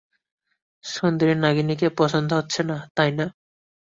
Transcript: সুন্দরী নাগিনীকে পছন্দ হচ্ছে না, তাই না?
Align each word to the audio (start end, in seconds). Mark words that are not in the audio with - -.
সুন্দরী 0.83 1.33
নাগিনীকে 1.37 1.87
পছন্দ 1.99 2.29
হচ্ছে 2.39 2.61
না, 2.63 2.77
তাই 2.95 3.11
না? 3.11 3.25